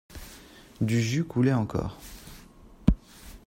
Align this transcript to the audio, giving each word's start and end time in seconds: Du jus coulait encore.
Du 0.81 0.99
jus 0.99 1.25
coulait 1.25 1.53
encore. 1.53 1.99